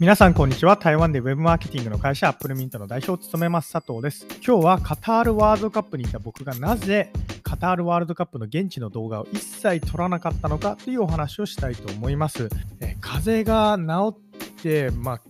[0.00, 0.76] 皆さんこんにちは。
[0.76, 4.26] 台湾でウェブマーケティングの会社アップルミントの代表を務めます佐藤です。
[4.44, 7.12] 今日はカタールワールドカップにいた僕がなぜ
[7.44, 12.48] カタールワールドカップの現地の動画を一切撮らなかったのかというお話をしたいと思います。
[12.80, 14.16] え風が治
[14.50, 15.20] ってまあ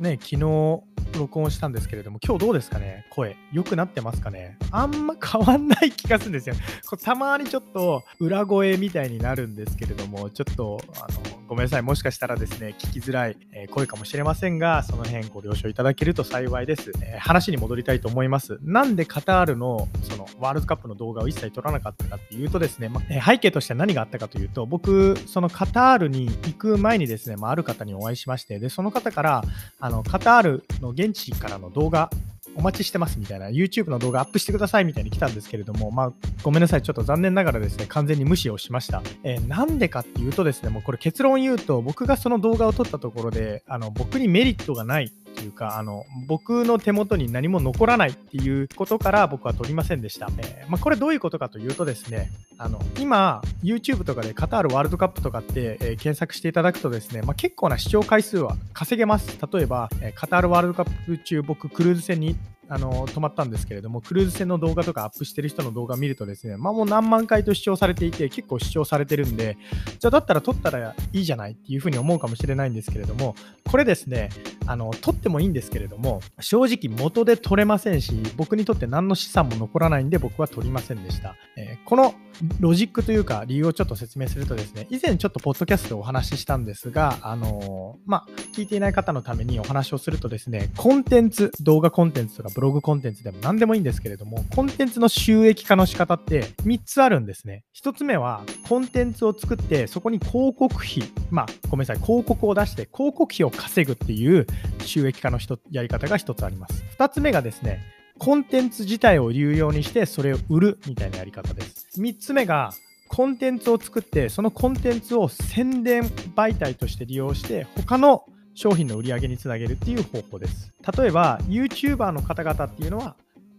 [0.00, 0.84] ね昨日
[1.18, 3.06] 録音したんですけれども、今日どうですかね？
[3.10, 3.36] 声。
[3.52, 4.58] 良くなってますかね？
[4.70, 6.54] あんま変わんない気がするんですよ。
[6.88, 11.82] こたまにちょっと裏声みたいになるんですけれども、ちょっと、あの、ごめんなさい。
[11.82, 16.92] もしかしたらですね、聞きづらい、え声かもしれませんが、その辺ご了承いただけると幸いです。
[17.02, 18.58] えー、話に戻りたいと思います。
[18.62, 29.44] なんでカタールのそのワールドカップの動画を一切撮らなかったかっていうとですね、まえ背景としては何があったかというと、僕、そのカタールに行く前にですね、まあ、ある方にお会いしまして、で、その方から、
[29.80, 32.10] あの、カタールの現地からの動画
[32.56, 39.02] お待ちしてますみたいな、YouTube の動画アップしてくださいみたいに来たんですけれども、まあ、ごめんなさい、ちょっと残念ながらですね、完全に無視をしました。
[39.22, 45.12] えー、なんでかっていうとですね、もうこれ結論言うと、僕がその動画を撮ったところで、あの僕にメリットがない
[45.44, 50.28] いうか、あの僕の手元に何も残らないっていうことから僕は撮りませんでした。
[50.38, 59.38] えー、まあ、これどういうことかというとですね、あの今、YouTube とかでカタールワールドカップとかって、えー、検索していただくとですね、まあ、結構な視聴回数は稼げます。
[59.52, 62.36] 例えば、えカタールワールドカップ中、僕、クルーズ船に
[62.68, 69.56] あの止まったんですけれども、クルーズ船の動画とかアップしてる人の動画見るとですね、まあもう何万回と視聴されていて、結構視聴されてるんで、
[69.98, 73.34] じゃあだったら撮ったらいいじゃないっていうふうに思うかもしれないんですけれども、
[73.70, 74.30] これですね、
[74.66, 81.36] あの撮ってもいいんですけれども、正直元で撮れませんし、僕にとって何の資産も残らないんで、僕は撮りませんでした。
[81.56, 82.14] えー、この
[82.60, 97.64] ロジックというか理由をちょっと説明するとですね、以前ちょっとポッドキャストでお話ししたんですが、あのー、まあ、聞いていない方のためにお話をするとですね、コンテンツ、動画コンテンツとかブログコンテンツでも何でもいいんですけれども、コンテンツの収益化の仕方って3つあるんですね。
[97.80, 101.02] 1つ目は、コンテンツを作って、そこに広告費、
[101.34, 104.46] まあ、ごめんなさい、広告を出して広告費を稼ぐっていう
[104.84, 105.38] 収益化の
[105.72, 106.84] やり方が1つあります。
[106.96, 107.82] 2つ目がですね、
[108.18, 112.00] コンテンツ自体を有用にしてそれを売るみたいなやり方です。
[112.00, 112.72] 3つ目が
[113.08, 116.02] コンテンツを作ってそのコンテンツを宣伝
[116.36, 118.24] 媒体として利用して他の
[118.54, 120.72] 商品の売り上げにつなげるっていう方法です。
[120.96, 123.16] 例えば YouTuber の方々っていうのは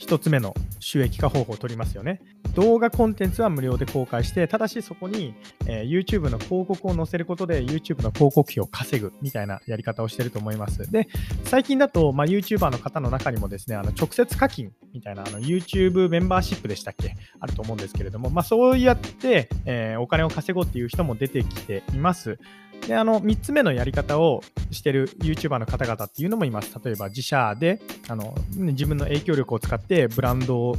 [0.00, 2.20] 1つ目の収益化方法を取りますよね。
[2.56, 5.34] 動画コンテンツは無料で公開して、ただしそこに、
[5.66, 10.90] えー、YouTube の広告を載せることで YouTube の広告費を稼ぐみたいなやり方をしてると思います。
[10.90, 11.06] で、
[11.44, 17.14] 最近だと、まあ、YouTuber の方の中にもですね、あの直接課金みたいなあの YouTube メンバーシップでしたっけ？
[17.38, 22.38] あると思うんですけれども、まあ、そうやって、えー、お金を稼ごうっていう人も出てきています。
[22.88, 26.78] で、あの、3つ目のやり方をしてる YouTuber の方々っていうのもいます。
[26.82, 30.76] 例えば自社で、あの、自分の影響力を使ってブランドを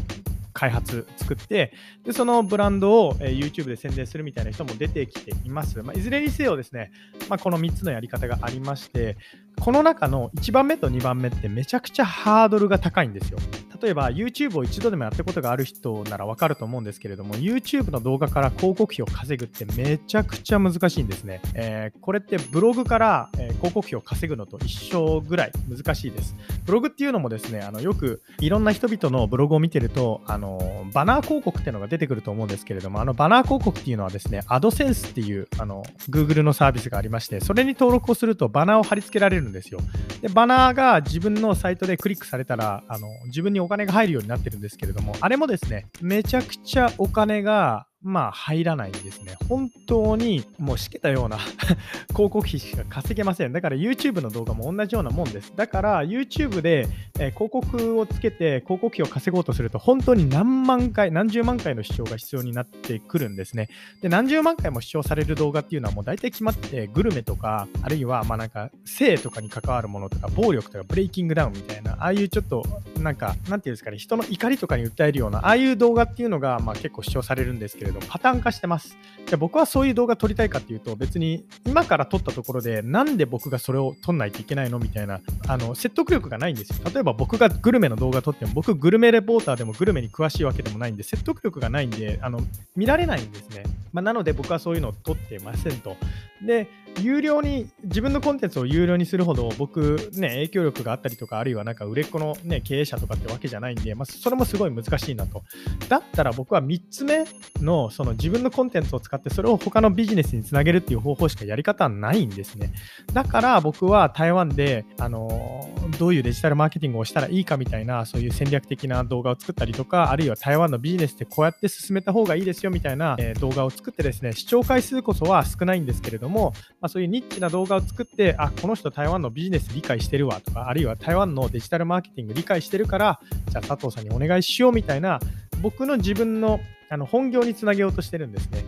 [0.58, 1.72] 開発、作って、
[2.04, 5.84] で、そのブランドを、え YouTube で宣伝するみたいな人も出てきています。
[5.84, 6.92] まあ、いずれにせよですね、
[7.30, 9.18] まあ、この3つのやり方がありまして、
[9.62, 13.38] この中の1番目と2番目ってめちゃくちゃハードルが高いんですよ。
[13.82, 21.42] 例えば YouTube を一度でもやったことがある人ならわかると思うんですけれども YouTube の動画から広告費を稼ぐってめちゃくちゃ難しいんですね。
[21.54, 26.36] えー、これってブログから、え、広告費を稼ぐのと一緒ぐらい難しいです。
[26.66, 39.80] ブログっていうのもですね、あのよくいろんな人々のブログを見てるとあのバナー広告っていうのが出てくると思うんですけれどもあのバナー広告っていうのはですね AdSense っていうあの Google のサービスがありましてそれに登録をするとバナーを貼り付けられるんですよ。
[40.22, 49.38] でバナーが自分のサイトでクリックされたらあの自分にお金が入るようになってるんですけれども、あれもですね、めちゃくちゃお金がまあ入らないんですね。
[49.50, 51.38] 本当にもうしけたような
[52.16, 53.52] 広告費しか稼げません。
[53.52, 55.54] だから YouTube の動画も同じようなもんです。
[55.56, 56.88] だから YouTube で、
[57.20, 63.70] え、広告をつけて広告費を稼ごうとすると本当に何万回、何十万回の視聴が必要になってくるんですね。
[64.02, 72.64] で、何十万回も視聴される動画っていうのはもう大体決まってグルメとか、あるいはまあなんか性とかに関わるものとか暴力とかブレイキングダウンみたいな、ああいうちょっと
[73.00, 78.98] なんか、なんていうんですかね、人の怒りとかに訴えるような、ああいう動画っていうのがまあ結構視聴されるんですけれどど、パターン化してます。
[79.26, 86.90] じゃあ僕はそういう動画撮りたいかっていうと、別に今から撮ったところで、なんで僕がそれを撮んないといけないのみたいな、あの、説得力がないんですよ。
[86.94, 92.40] 例えば僕がグルメの動画撮っても、僕グルメレポーターでもグルメに詳しいわけでもないんで、説得力がないんで、あの、
[92.76, 93.64] 見られないんですね。
[93.92, 95.98] まあ、なので僕はそういうのを撮ってませんと。
[96.42, 96.68] で、
[97.02, 105.44] 有料に、自分のコンテンツを有料にするほど、僕、ね、影響力があったりとか、あるいはなんか売れっ子の、ね、経営者とかってわけじゃないんで、まあ、それもすごい難しいなと。
[105.90, 107.26] だったら僕は3つ目
[107.62, 112.72] の、その自分のコンテンツを使って、それを他のビジネスにつなげるっていう方法しかやり方はないんですね。
[113.14, 115.70] だから僕は台湾で、あの、
[116.00, 133.20] どういうデジタルマーケティングをしたらいいかみたいな、そういう戦略的な動画を作ったりとか、あるいは台湾のビジネスってこうやって進めた方がいいですよみたいな、え、動画を作ってですね、視聴回数こそは少ないんですけれどもども、まあ、そういうニッチな動画を作ってあこの人台湾のビジネス理解してるわとかあるいは台湾のデジタルマーケティング理解してるから
[133.50, 135.20] じゃあ佐藤さんにお願いしようみたいな
[135.62, 136.60] 僕の自分の
[136.90, 138.64] あの本業につなげようとしてるんですね。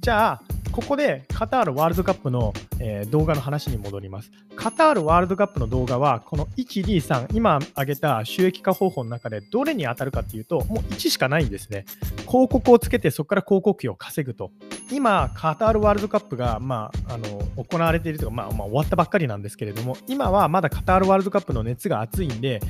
[0.00, 0.42] じゃあ
[0.72, 4.30] ここでカタールワールドカップの、えー、動画の話に戻ります。
[4.56, 11.84] カタールワールドカップの動画は、この1、2、3、今挙げた収益化方法の中でどれに当たるかっていうと、もう1しかないんですね。
[12.26, 14.50] 広告をつけてそこから広告費を稼ぐと。
[14.92, 22.60] 今、カタールワールドカップが、まあ、あの行われているというか、まあ、まあ、終わったばっかりなんですけれども、今はまだカタールワールドカップの熱が熱いんで、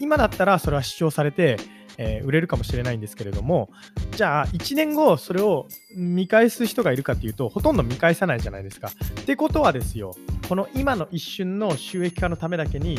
[0.00, 1.56] 今だったらそれは視聴されて、
[1.98, 3.70] えー、売れるかもしれないんですけれども、
[4.12, 8.88] じゃあ1年後それを見返す人がいるかっていうと、ほとんど見返さないじゃないですか。
[9.20, 10.14] ってことはですよ、
[10.48, 12.98] この今の一瞬の収益化のためだけに、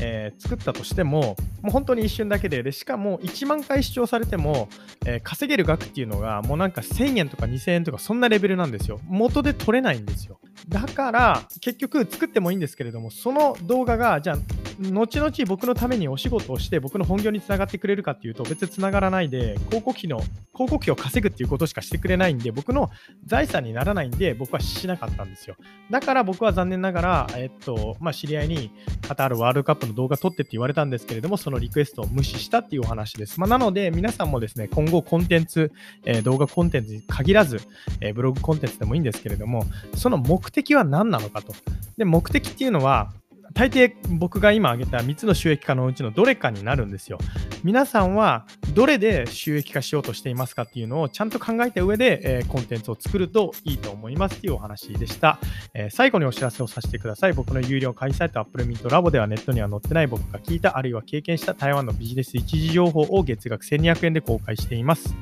[0.00, 4.68] えー、作ったとしても、もう本当に一瞬だけで、でしかも1万回視聴されても、
[5.06, 9.00] えー、稼げる額っていうのが、もうなんか1000円とか2000円とか、そんなレベルなんですよ。
[9.06, 10.40] 元で取れないんですよ。
[10.68, 14.38] だから、結局作ってもいいんですけれども、その動画が、じゃあ、
[14.80, 20.20] 後々僕のためにお仕事をして僕の本業につながってくれるかっていうと別につながらないで広告費の
[20.54, 22.90] 広告費を稼ぐっていうことしかしてくれないんで僕の
[23.26, 25.56] 財産にならないんで僕はしなかったんですよ
[25.90, 28.70] だから僕は残念ながらえっとまあ知り合いに
[29.06, 35.72] カタールワールドカップのの動画撮ってって言われたんですけれどもそのリクエストを無視したっていうお話です、まあ、なので皆さんもですね今後コンテンツ、
[36.04, 37.60] え、動画コンテンツに限らず、
[38.00, 39.64] え、ブログコンテンツでもいいんですけれども
[39.94, 41.52] その目的は何なのかと
[41.96, 43.12] で目的っていうのは
[43.52, 47.18] 大抵僕が今挙げた3つの収益化のうちのどれかになるんですよ。
[47.64, 55.38] 皆さんはどれで収益化しようとしていますかっていうのをちゃんと考えた上で、えー、コンテンツを作るといいと思いますっていうお話でした。
[55.74, 57.32] えー、最後にお知らせをさせてください。
[57.32, 65.14] 僕の有料会員サイト Apple Mint Labo ではネットには載ってない僕が聞いたあるいは経験した台湾のビジネス一時情報を月額1200円で公開しています。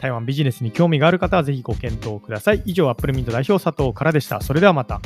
[0.00, 2.62] 台湾ビジネスに興味がある方はぜひご検討ください。
[2.64, 4.40] 以上、Apple Mint 代表佐藤からでした。
[4.40, 5.00] それではまた。